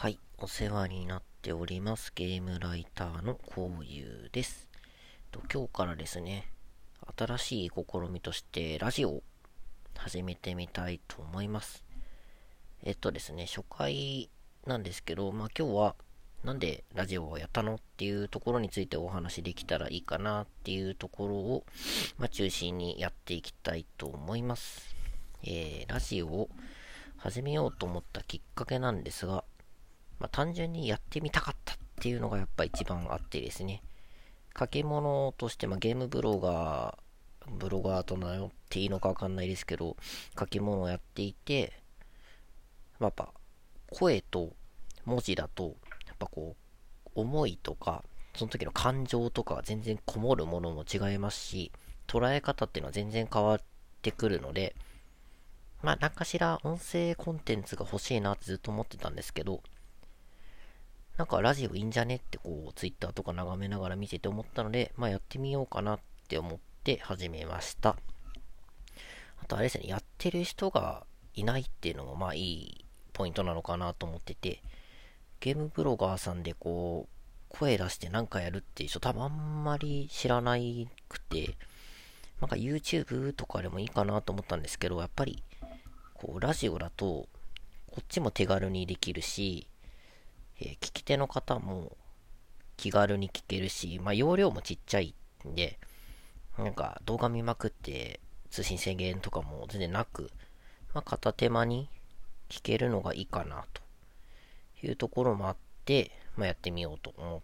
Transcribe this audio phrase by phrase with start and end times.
[0.00, 2.10] はい、お世話になっております。
[2.14, 4.66] ゲームライターのこういうです。
[5.30, 6.50] と今日からですね、
[7.18, 9.22] 新しい試みとしてラジオを
[9.98, 11.84] 始めてみたいと思います。
[12.82, 14.30] えっとですね、初回
[14.66, 15.94] なんですけど、まあ今日は
[16.44, 21.66] なんでラジオをやったのっていうところについてお話できたらいいかなっていうところを、
[22.16, 24.96] まあ、中心にやっていきたいと思います。
[25.42, 26.48] えー、ラジオを
[27.18, 29.44] 始めようと思ったきっかけなんですが、
[30.20, 33.82] まあ、単純にやってみたかったっていうのがやっぱ一番あってですね、
[34.58, 39.96] 書き物として、まあ、ゲームブロガー、ブロガーと名乗っていいのかわかんないですけど、
[40.38, 41.72] 書き物をやっていて、
[42.98, 43.32] まあ、やっぱ
[43.90, 44.52] 声と
[45.06, 45.74] 文字だと、
[46.06, 46.54] やっぱこ
[47.06, 48.04] う、思いとか、
[48.36, 51.72] その時の感情とか全然こもるものも違いますし、
[52.06, 53.60] 捉え方っていうのは全然変わっ
[54.02, 54.76] てくるので、
[55.82, 59.62] まあ、何かしら音声コンテンツが欲しいなってずっと思ってたんですけど、
[61.20, 67.94] なんかラジオいいんじゃねってこう、ツイッターとか眺めながら見てて思ったので、まあやってみようかなって思って始めました。
[69.42, 74.62] あとあれですね、やってる人がいないっていうのもまあいいポイントなのかなと思ってて、
[75.40, 81.58] ゲームブロガーさんでこう、声出してなんかやるっていう人多分あんまり知らないくて、
[82.40, 85.42] なんか YouTube とかでもいいかなと思ったんですけど、やっぱり、
[86.14, 87.28] こう、ラジオだと、
[87.90, 89.66] こっちも手軽にできるし、
[90.60, 91.96] えー、聞き手の方も
[92.76, 95.14] 気軽に聞けるし、まあ、容量もちっちゃい
[95.46, 95.78] んで、
[96.56, 100.30] なんか動画見まくって通信制限とかも全然なく、
[100.94, 101.88] まあ、片手間に
[102.48, 107.40] 聞けるのがいいかなというところもあって、まあ、やってみようと思っ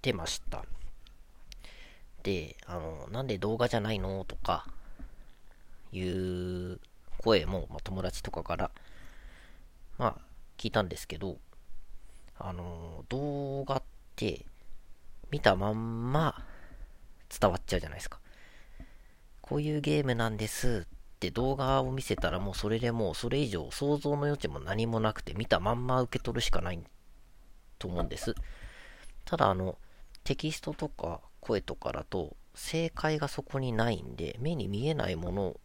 [0.00, 0.64] てました。
[2.22, 4.66] で、あの、なんで動画じゃないのとか、
[5.94, 6.80] いう
[7.18, 8.70] 声も、まあ、友達とかから、
[9.98, 10.16] まあ、
[10.58, 11.38] 聞いたんですけど、
[12.38, 13.82] あの、動画っ
[14.16, 14.44] て
[15.30, 16.44] 見たまんま
[17.28, 18.20] 伝わっちゃうじゃないですか。
[19.40, 26.82] こういうゲームなんですって動画を見せたらもうそれでもうそれ以上想像の余地も何もなくて見たまんま受け取るしかない
[27.78, 28.34] と思うんです。
[29.24, 29.78] ただあの、
[30.22, 35.60] テキストとか声とかだと正解がそこにないんで目に見えないもの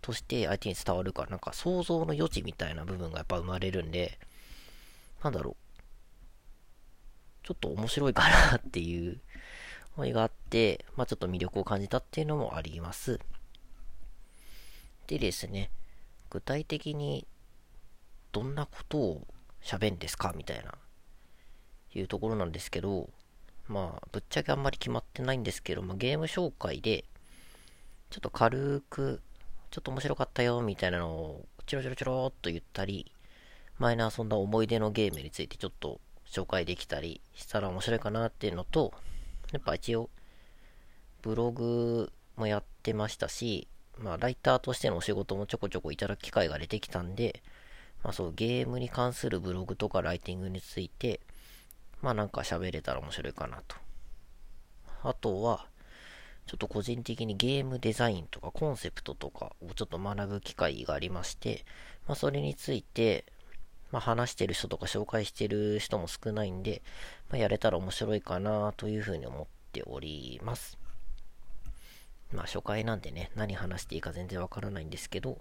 [0.00, 4.18] として相手に伝わるからなんか想像の余地みたいな部分がやっぱ生まれるんで
[5.22, 5.69] なんだろう
[7.50, 9.18] ちょっと面白いかなっていう
[9.96, 13.18] 思いがあって、まあちょっと魅力を感じたっていうのもあります。
[15.08, 15.72] でですね、
[16.30, 17.26] 具体的に
[18.30, 19.26] どんなことを
[19.64, 20.74] 喋るんですかみたいな、
[21.92, 23.10] いうところなんですけど、
[23.66, 27.04] まあ、ぶっちゃけあんまり決まってないんですけど、まあ、ゲーム紹介で、
[28.10, 29.20] ちょっと軽く、
[29.72, 33.10] ちょっと面白かったよ、みたいなのを、チロチロチロっと言ったり、
[33.78, 36.00] 前に遊んだ思い出のゲームについてちょっと
[36.30, 38.92] 紹介できたりしたら面白いかなっていうのと、
[39.52, 40.10] やっぱ一応、
[41.22, 43.68] ブログもやってましたし、
[43.98, 47.42] まあ、ライターとしてのお仕事もちょこちょこいただく機会が出てきたんで、
[48.02, 51.20] まあそう、ゲームに関するブログとかライティングについて、
[52.00, 53.76] まあなんか喋れたら面白いかなと。
[55.02, 55.66] あとは、
[56.46, 61.64] ちょっと個人的にゲームデザインとかコンセプトとかをちょっと学ぶ機会がありまして、
[62.08, 63.24] まあそれについて、
[63.92, 66.82] まあ、話してる人とか紹介してる人も少ないんで、
[67.30, 70.78] まあ、やれたら面白いかなというふうに思っております。
[72.32, 75.38] まあ、初回なんでね、何話していいか全然わからないんですけど、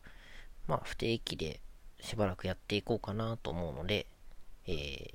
[0.67, 1.59] まあ、不定期で
[1.99, 4.07] しばらくやっていこうかなと思うので、
[4.67, 5.07] えー、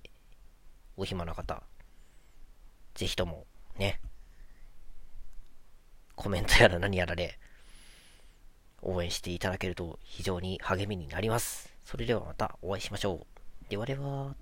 [0.97, 1.63] お暇な方、
[2.95, 3.47] ぜひとも、
[3.77, 4.01] ね、
[6.15, 7.39] コメントやら何やらで、
[8.83, 11.74] 応援していただけると非常に励みになります。
[11.85, 13.27] それではまたお会いしましょ
[13.67, 13.71] う。
[13.71, 14.35] ではでは。